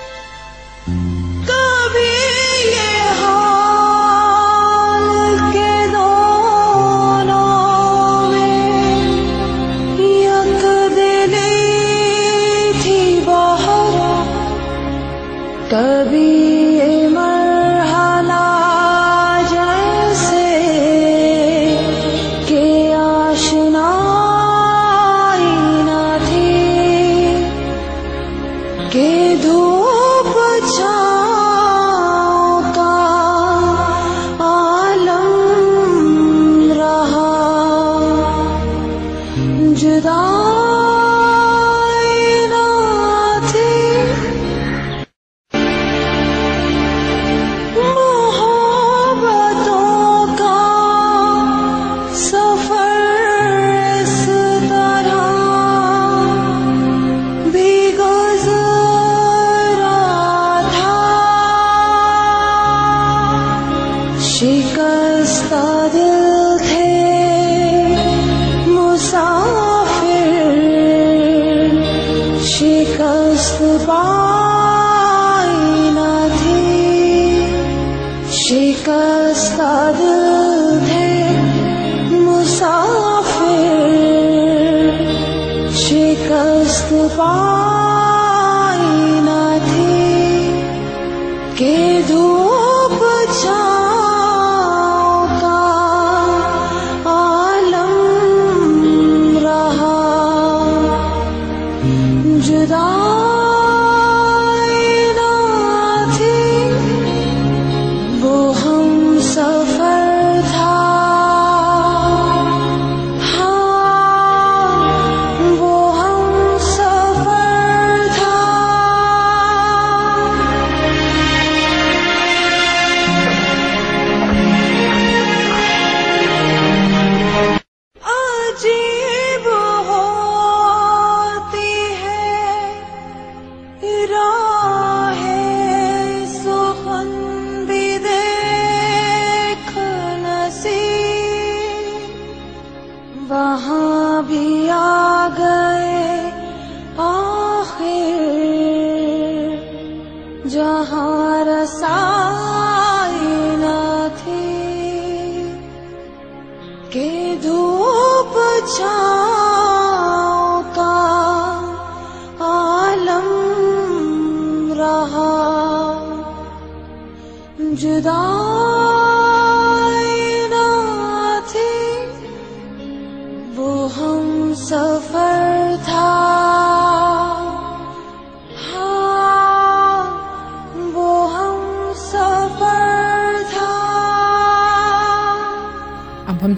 कभी 15.73 16.40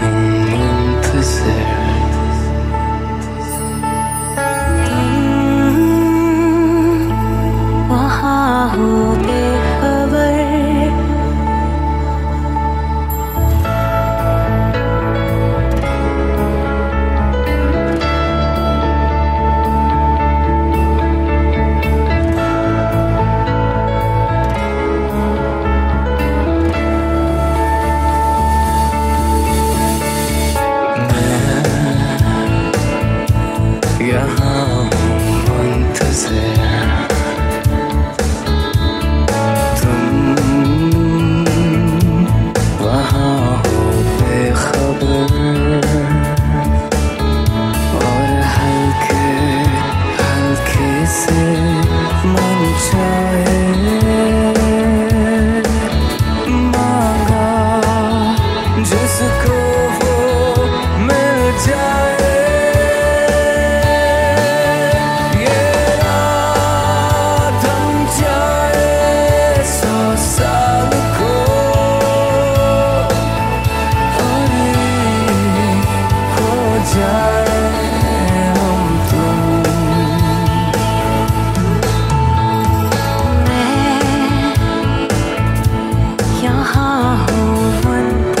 You. 0.00 0.29
कहाँ 86.60 87.16
हो 87.26 87.44
वन 87.84 88.39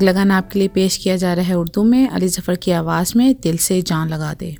अगला 0.00 0.12
गाना 0.12 0.36
आपके 0.36 0.58
लिए 0.58 0.68
पेश 0.68 0.96
किया 0.96 1.16
जा 1.16 1.32
रहा 1.34 1.44
है 1.44 1.54
उर्दू 1.54 1.82
में। 1.84 2.08
अली 2.08 2.28
जफ़र 2.28 2.56
की 2.56 2.70
आवाज़ 2.70 3.12
में 3.16 3.34
दिल 3.42 3.56
से 3.58 3.82
जान 3.82 4.08
लगा 4.08 4.34
दे। 4.34 4.56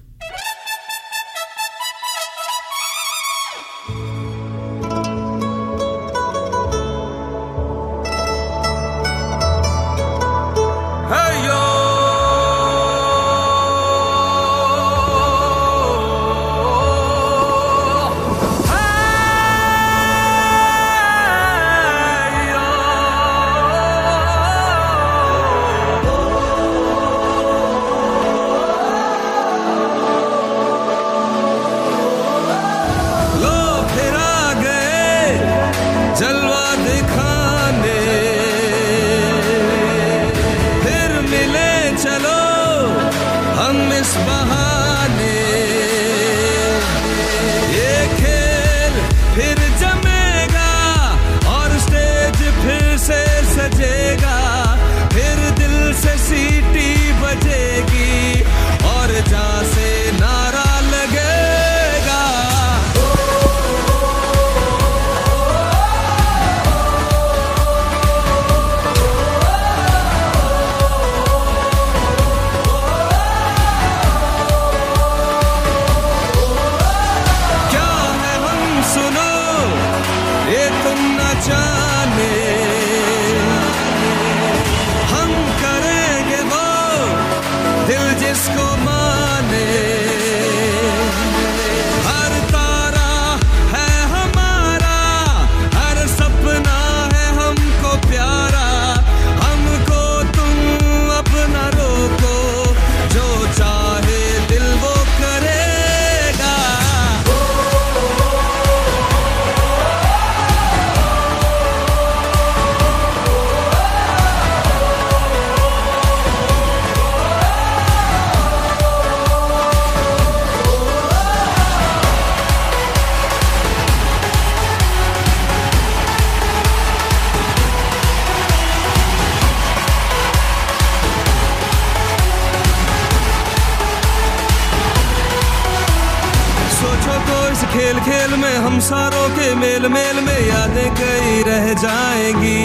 मेल 139.55 139.89
मेल 139.89 140.21
में 140.21 140.41
यादें 140.49 140.91
कई 140.95 141.43
रह 141.43 141.67
जाएँगी। 141.75 142.63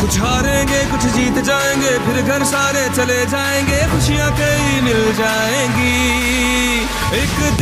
कुछ 0.00 0.18
हारेंगे, 0.18 0.80
कुछ 0.90 1.04
जीत 1.12 1.36
जाएँगे, 1.44 1.92
फिर 2.06 2.16
घर 2.22 2.44
सारे 2.44 2.84
चले 2.96 3.20
जाएँगे, 3.26 3.80
खुशियाँ 3.92 4.30
कई 4.38 4.80
मिल 4.80 5.02
जाएँगी। 5.14 5.96
एक 7.22 7.36
दिन 7.56 7.61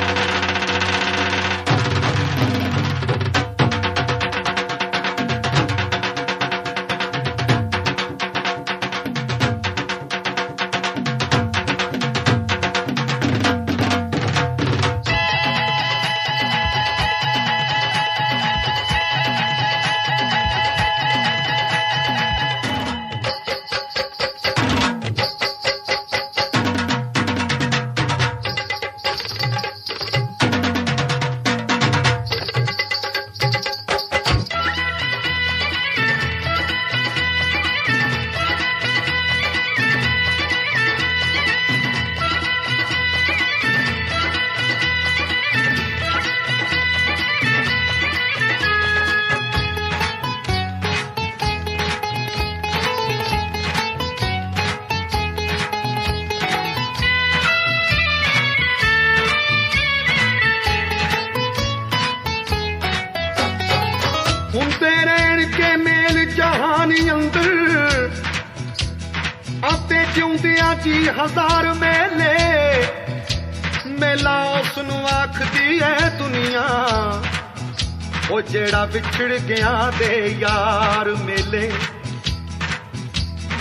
ਵਿਛੜ 78.80 79.32
ਗਿਆ 79.38 79.90
ਦੇ 79.98 80.36
ਯਾਰ 80.40 81.08
ਮੇਲੇ 81.16 81.70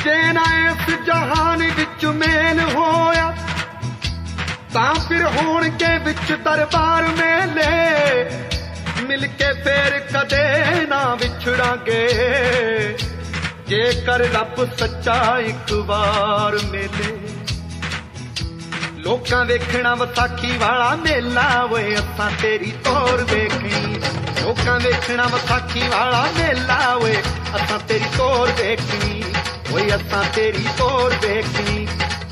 ਜੇ 0.03 0.15
ਨਾ 0.33 0.43
ਇਸ 0.61 0.89
ਜਹਾਨ 1.05 1.63
ਵਿੱਚ 1.77 2.05
ਮੇਲ 2.05 2.59
ਹੋਇਆ 2.75 3.33
ਤਾਂ 4.73 4.93
ਫਿਰ 5.07 5.25
ਹੋਣਗੇ 5.25 5.97
ਵਿੱਚ 5.97 6.31
ਦਰਬਾਰ 6.45 7.07
ਮੇਲੇ 7.07 8.29
ਮਿਲ 9.07 9.27
ਕੇ 9.27 9.51
ਫੇਰ 9.63 9.99
ਕਦੇ 10.13 10.85
ਨਾ 10.85 11.03
ਵਿਛੜਾਂਗੇ 11.15 12.07
ਜੇਕਰ 13.67 14.27
ਰੱਬ 14.33 14.65
ਸੱਚਾ 14.77 15.37
ਇੱਕ 15.39 15.73
ਵਾਰ 15.85 16.59
ਮੇਲੇ 16.71 17.17
ਲੋਕਾਂ 18.97 19.45
ਵੇਖਣਾ 19.45 19.95
ਵਿਸਾਖੀ 19.95 20.57
ਵਾਲਾ 20.57 20.95
ਮੇਲਾ 20.95 21.49
ਓਏ 21.63 21.95
ਅਸਾਂ 21.95 22.29
ਤੇਰੀ 22.41 22.71
ਤੋਰ 22.83 23.23
ਵੇਖਣੀ 23.31 24.18
ਲੋਕਾਂ 24.49 24.79
ਵੇਖਣਾ 24.79 25.25
ਵਿਸਾਖੀ 25.33 25.87
ਵਾਲਾ 25.89 26.25
ਮੇਲਾ 26.37 26.77
ਓਏ 26.95 27.15
ਅਸਾਂ 27.55 27.79
ਤੇਰੀ 27.87 28.05
ਤੋਰ 28.17 28.51
ਵੇਖਣੀ 28.59 29.23
ਓਏ 29.73 29.87
ਅਸਾਂ 29.95 30.23
ਤੇਰੀ 30.35 30.65
ਤੋਰ 30.77 31.15
ਵੇਖਣੀ 31.23 31.87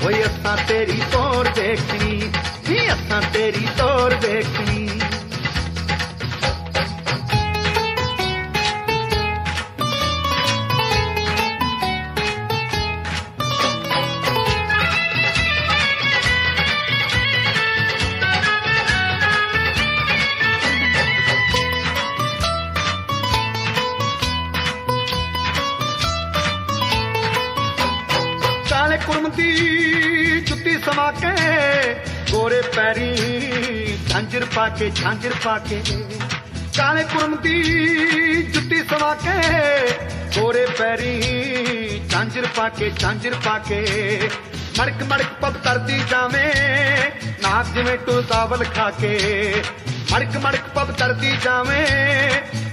ਓਏ 0.06 0.22
ਅਸਾਂ 0.24 0.56
ਤੇਰੀ 0.68 1.00
ਤੋਰ 1.12 1.48
ਵੇਖਣੀ 1.56 2.20
ਨੀ 2.68 2.86
ਅਸਾਂ 2.92 3.20
ਤੇਰੀ 3.32 3.66
ਤੋਰ 3.78 4.14
ਵੇਖਣੀ 4.22 4.67
ਕੇ 34.69 34.89
ਝਾਂਜਰ 34.89 35.33
ਪਾ 35.43 35.57
ਕੇ। 35.57 35.81
ਕਾਲੇ 36.77 37.03
ਕੁਰਮ 37.03 37.35
ਦੀ 37.35 37.61
ਜੁੱਤੀ 38.43 38.83
ਸਮਾ 38.83 39.13
ਕੇ, 39.15 39.39
ਗੋਰੇ 40.39 40.65
ਪੈਰੀ 40.65 42.01
ਝਾਂਜਰ 42.09 42.45
ਪਾ 42.55 42.69
ਕੇ 42.69 42.91
ਝਾਂਜਰ 42.99 43.33
ਪਾ 43.45 43.57
ਕੇ। 43.59 44.29
ਮੜਕ 44.79 45.03
ਮੜਕ 45.03 45.25
ਪੱਬ 45.41 45.53
ਕਰਦੀ 45.57 45.99
ਜਾਵੇਂ 46.09 46.53
ਨਾਕ 47.41 47.65
ਜਿਵੇਂ 47.65 47.97
ਟੁਰਦਾਵਲ 47.97 48.63
ਖਾ 48.63 48.91
ਕੇ। 48.91 49.17
ਮੜਕ 50.13 50.37
ਮੜਕ 50.37 50.61
ਪੱਬ 50.75 50.91
ਕਰਦੀ 50.91 51.37
ਜਾਵੇਂ 51.43 51.85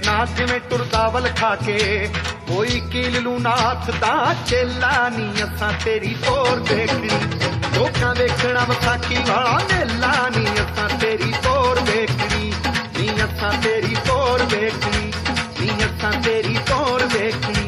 ਨਾਕ 0.05 0.29
ਜਿਵੇਂ 0.29 0.59
ਟੁਰਦਾਵਲ 0.59 1.29
ਖਾ 1.39 1.55
ਕੇ। 1.55 2.09
ਕੋਈ 2.47 2.81
ਕੀਲ 2.91 3.21
ਨੂੰ 3.23 3.41
ਨਾਥ 3.41 3.91
ਦਾ 3.91 4.35
ਚੇਲਾ 4.47 5.09
ਨਹੀਂ 5.09 5.43
ਅਸਾਂ 5.43 5.73
ਤੇਰੀ 5.85 6.15
ਤੋਰ 6.25 6.59
ਦੇਖਣੀ। 6.59 7.09
ਲੋਕਾਂ 7.75 8.15
ਵੇਖਣਾ 8.15 8.65
ਵਿਸਾਖੀ 8.69 9.15
ਵਾਲਾ 9.15 9.59
ਮੇਲਾ 9.73 10.29
ਨਹੀਂ 10.29 10.53
ਅਸਾਂ 10.53 10.89
ਤੇਰੀ 10.89 11.33
ਤੋਰ 11.43 11.45
ਵੇਖਣੀ 11.45 11.56
असां 13.37 13.57
तेरी 13.63 13.93
तौर 14.07 14.41
वेखणी 14.51 15.11
नीहं 15.59 15.81
असां 15.87 16.11
तेरी 16.25 16.53
तौर 16.69 17.03
वेखणी 17.13 17.66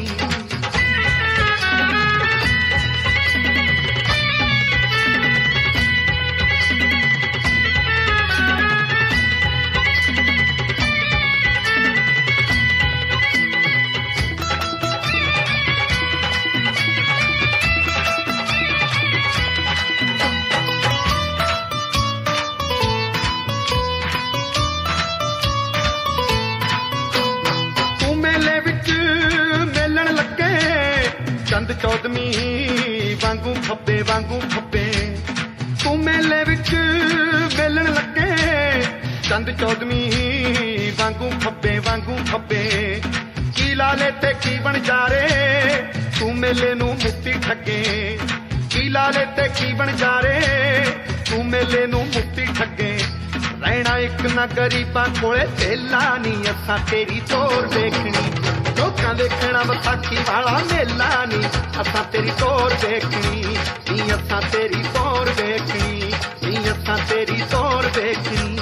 ਵਾਂਗੂ 34.08 34.40
ਫੱਬੇ 34.40 34.40
ਵਾਂਗੂ 34.40 34.40
ਫੱਬੇ 34.50 35.16
ਤੂੰ 35.84 35.98
ਮੇਲੇ 35.98 36.42
ਵਿੱਚ 36.44 36.70
ਮੇਲਣ 37.58 37.92
ਲੱਗੇ। 37.94 38.82
ਚੰਦ 39.28 39.50
ਚੌਦਵੀਂ 39.50 40.92
ਵਾਂਗੂ 40.98 41.30
ਫੱਬੇ 41.40 41.78
ਵਾਂਗੂ 41.78 42.16
ਫੱਬੇ 42.26 43.00
ਕੀ 43.56 43.74
ਲਾਲੇ 43.74 44.10
ਤੇ 44.22 44.32
ਕੀ 44.42 44.58
ਬਣ 44.58 44.78
ਜਾਰੇ 44.78 45.26
ਤੂੰ 46.18 46.34
ਮੇਲੇ 46.36 46.74
ਨੂੰ 46.74 46.88
ਮੁਕਤੀ 46.88 47.32
ਠੱਗੇ। 47.32 48.18
ਕੀ 48.70 48.88
ਲਾਲੇ 48.88 49.24
ਤੇ 49.36 49.48
ਕੀ 49.58 49.72
ਬਣ 49.72 49.92
ਜਾਰੇ 49.96 50.40
ਤੂੰ 51.30 51.44
ਮੇਲੇ 51.46 51.86
ਨੂੰ 51.86 52.04
ਮੁਕਤੀ 52.06 52.46
ਠੱਗੇ। 52.58 52.98
ਰਹਿਣਾ 53.62 53.98
ਇੱਕ 53.98 54.26
ਨਾ 54.34 54.46
ਗਰੀਬਾਂ 54.46 55.06
ਕੋਲੇ। 55.22 55.46
ਥੇਲਾ 55.58 56.16
ਨਹੀਂ 56.18 56.44
ਅਸਾਂ 56.44 56.78
ਤੇਰੀ 56.90 57.20
ਤੋਰ 57.30 57.68
ਦੇਖਣੀ 57.68 58.12
ਲੋਕਾਂ 58.79 59.13
ਦੇਖਣਾ 59.15 59.63
ਵਿਸਾਖੀ 59.63 60.17
ਵਾਲਾ 60.29 60.57
ਮੇਲਾ 60.71 61.25
ਨਹੀਂ 61.25 61.49
ਅਸਾਂ 61.81 62.03
ਤੇਰੀ 62.11 62.31
ਤੋਰ 62.39 62.73
ਦੇਖਣੀ 62.81 63.41
ਨਹੀਂ 63.91 64.11
ਅਸਾਂ 64.13 64.41
ਤੇਰੀ 64.51 64.83
ਤੋਰ 64.93 65.29
ਦੇਖਣੀ 65.37 66.11
ਨਹੀਂ 66.43 66.59
ਅਸਾਂ 66.71 66.97
ਤੇਰੀ 67.09 67.41
ਤੋਰ 67.51 67.89
ਦੇਖਣੀ 67.95 68.57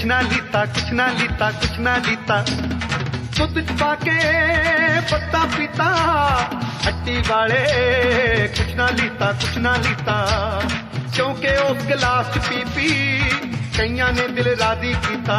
कुछ 0.00 0.08
ना 0.08 0.20
लीता, 0.20 0.64
कुछ 0.64 0.92
ना 0.92 1.06
लीता, 1.12 1.50
कुछ 1.52 1.78
ना 1.78 1.96
लीता। 1.96 2.36
दूध 3.36 3.58
पाके 3.80 4.14
पत्ता 5.00 5.42
पीता, 5.44 5.88
हट्टी 6.86 7.16
वाले 7.20 7.58
कुछ 8.48 8.74
ना 8.76 8.88
लीता, 8.90 9.30
कुछ 9.32 9.58
ना 9.58 9.74
लीता। 9.76 10.16
क्योंकि 11.14 11.52
उस 11.64 11.84
गिलास 11.86 12.38
पी 12.48 12.62
पी 12.72 12.88
कईया 13.76 14.08
ने 14.10 14.26
दिल 14.28 14.48
राधी 14.56 14.94
किया 15.04 15.38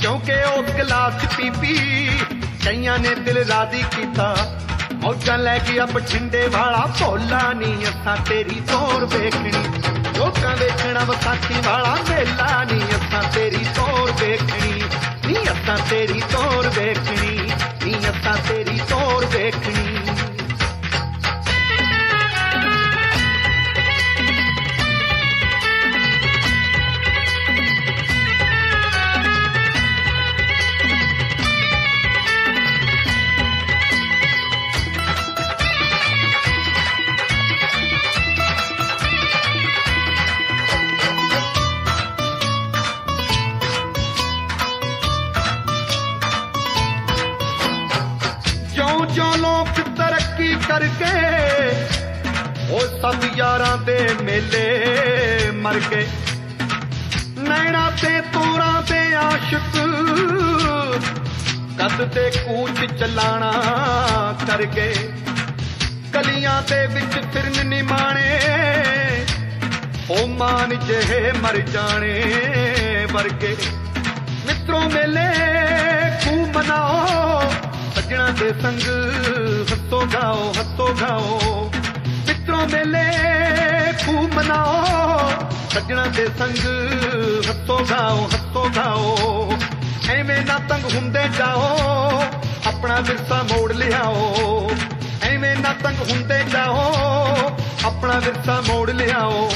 क्योंकि 0.00 0.40
उस 0.52 0.74
गिलास 0.76 1.36
पी 1.36 1.50
पी 1.60 1.76
कईया 2.64 2.96
ने 2.96 3.14
दिल 3.20 3.42
राधी 3.44 3.82
किया 3.94 4.30
मौजा 5.04 5.36
लै 5.36 5.58
गया 5.60 5.86
बठिंडे 5.86 6.46
वाला, 6.48 6.84
भोला 6.96 7.42
नी 7.52 7.72
असा 7.84 8.16
तेरी 8.24 8.60
तौर 8.70 9.04
वेखनी 9.12 9.87
ਨਹੀਂ 10.17 10.17
ਅਸਾਂ 10.17 10.17
ਤੇਰੀ 10.17 10.19
ਤੋਰ 10.19 10.45
ਵੇਖਣੀ 10.45 10.53
ਲੋਕਾਂ 10.53 10.55
ਵੇਖਣਾ 10.57 11.03
ਵਿਸਾਖੀ 11.03 11.61
ਵਾਲਾ 11.65 11.95
ਮੇਲਾ 12.09 12.63
ਨਹੀਂ 12.63 12.87
ਅਸਾਂ 12.95 13.23
ਤੇਰੀ 13.33 13.65
ਤੋਰ 13.75 14.11
ਵੇਖਣੀ 14.21 14.83
ਨਹੀਂ 15.25 15.45
ਅਸਾਂ 15.45 15.77
ਤੇਰੀ 15.89 16.21
ਤੋਰ 16.31 16.69
ਵੇਖਣੀ 16.77 17.37
ਨਹੀਂ 17.83 17.99
ਅਸਾਂ 18.09 18.35
ਤੇਰੀ 18.47 18.79
ਤੋਰ 18.89 19.25
ਵੇਖਣੀ 19.25 19.96
ਜਿਉਂ 49.18 49.32
ਜਿਉਂ 49.32 49.36
ਲੋਕ 49.36 49.78
ਤਰੱਕੀ 49.96 50.48
ਕਰਕੇ 50.68 51.12
ਉਹ 52.70 52.80
ਸਭ 53.02 53.24
ਯਾਰਾਂ 53.36 53.76
ਦੇ 53.78 53.96
ਮੇਲੇ 54.22 55.50
ਮਰ 55.54 55.78
ਗਏ। 55.90 56.06
ਨੈਣਾ 57.38 57.90
ਤੇ 58.02 58.20
ਤੋਰਾਂ 58.32 58.82
ਦੇ 58.82 59.00
ਆਸ਼ਿਕ 59.14 59.78
ਕਦ 61.80 62.04
ਤੇ 62.08 62.30
ਕੂਚ 62.36 62.84
ਚਲਾਣਾ 62.94 63.52
ਕਰ 64.46 64.62
ਗਏ। 64.76 64.94
ਗਲੀਆਂ 66.14 66.62
ਦੇ 66.62 66.86
ਵਿੱਚ 66.86 67.18
ਫਿਰਨ 67.34 67.66
ਨਿਮਾਣੇ 67.66 68.38
ਉਹ 70.10 70.26
ਮਾਨ 70.28 70.78
ਜਿਹੇ 70.78 71.32
ਮਰ 71.32 71.58
ਜਾਣੇ 71.72 72.14
ਵਰਗੇ। 73.12 73.56
ਮਿੱਤਰੋਂ 74.46 74.88
ਮੇਲੇ 74.90 75.28
ਖੂ 76.24 76.46
ਮਨਾਓ 76.54 77.42
ਸੱਜਣਾ 78.08 78.28
ਦੇ 78.30 78.52
ਸੰਗ, 78.62 78.82
ਹੱਸੋ 79.72 79.98
ਗਾਓ 80.14 80.52
ਹੱਸੋ 80.58 80.86
ਗਾਓ। 81.00 81.70
ਮਿੱਤਰੋਂ 82.26 82.68
ਮੇਲੇ 82.68 83.02
ਖੂ 84.04 84.28
ਮਨਾਓ, 84.34 85.30
ਸੱਜਣਾ 85.70 86.06
ਦੇ 86.06 86.26
ਸੰਗ, 86.38 86.56
ਹੱਸੋ 87.50 87.78
ਗਾਓ 87.90 88.26
ਹੱਸੋ 88.34 88.70
ਗਾਓ। 88.76 89.52
ਐਵੇਂ 90.10 90.40
ਨਾ 90.46 90.58
ਤੰਗ 90.68 90.84
ਹੁੰਦੇ 90.94 91.28
ਜਾਓ, 91.38 92.22
ਆਪਣਾ 92.66 93.00
ਵਿਰਸਾ 93.00 93.42
ਮੋੜ 93.42 93.72
ਲਿਆਓ। 93.72 94.70
ਐਵੇਂ 95.22 95.56
ਨਾ 95.56 95.74
ਤੰਗ 95.82 96.10
ਹੁੰਦੇ 96.10 96.42
ਜਾਓ, 96.52 96.92
ਆਪਣਾ 97.84 98.18
ਵਿਰਸਾ 98.18 98.60
ਮੋੜ 98.68 98.90
ਲਿਆਓ। 98.90 99.50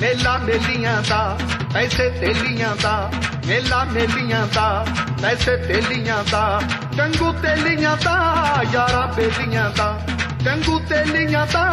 ਮੇਲਾ 0.00 0.36
ਮੇਲੀਆਂ 0.38 1.02
ਦਾ, 1.08 1.38
ਪੈਸੇ 1.74 2.10
ਤੇਲੀਆਂ 2.10 2.76
ਦਾ, 2.82 3.10
ਮੇਲਾ 3.46 3.84
ਮੇਲੀਆਂ 3.84 4.46
ਦਾ, 4.54 4.86
ਪੈਸੇ 5.22 5.56
ਤੇਲੀਆਂ 5.56 6.24
ਦਾ 6.30 6.60
ਕੰਗੂ 6.98 7.32
ਤੇਲੀਆਂ 7.32 7.96
ਦਾ, 8.04 8.14
ਯਾਰਾ 8.72 9.06
ਬੇਲੀਆਂ 9.06 9.70
ਦਾ 9.76 10.00
ਕੰਗੂ 10.44 10.78
ਤੇਲੀਆਂ 10.78 11.46
ਦਾ, 11.52 11.64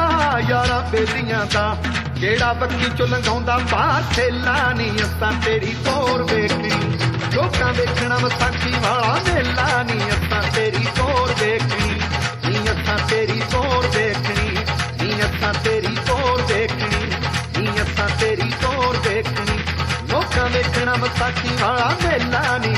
ਯਾਰਾ 0.49 0.79
ਬੇਲੀਆਂ 0.91 1.45
ਦਾ। 1.53 1.77
ਜਿਹੜਾ 2.15 2.53
ਬੱਕੀ 2.53 2.89
ਚੋਂ 2.97 3.07
ਲੰਘਾਉਂਦਾ 3.07 3.57
ਬਾਹਰ 3.71 4.03
ਥੇਲਾ 4.15 4.73
ਨਹੀਂ 4.73 4.91
ਅਸਾਂ 4.91 5.31
ਤੇਰੀ 5.45 5.75
ਤੋਰ 5.85 6.23
ਵੇਖਣੀ 6.23 6.71
ਲੋਕਾਂ 7.33 7.73
ਵੇਖਣਾ 7.73 8.17
ਵਿਸਾਖੀ 8.17 8.73
ਵਾਲਾ 8.83 9.19
ਮੇਲਾ 9.27 9.83
ਨਹੀਂ 9.83 10.09
ਅਸਾਂ 10.09 10.43
ਤੇਰੀ 10.55 10.87
ਤੋਰ 10.97 11.33
ਵੇਖਣੀ 11.39 11.99
ਨੀ, 12.47 12.59
ਅਸਾਂ 12.71 12.97
ਤੇਰੀ 13.09 13.41
ਤੋਰ 13.51 13.87
ਵੇਖਣੀ, 13.87 14.57
ਨੀ, 15.01 15.21
ਅਸਾਂ 15.21 15.53
ਤੇਰੀ 15.63 15.95
ਤੋਰ 16.07 16.41
ਵੇਖਣੀ। 16.41 17.06
நாம 20.99 21.09
சக்தி 21.17 21.49
வளர்ந்தெல்லாம் 21.59 22.55
நீ 22.63 22.71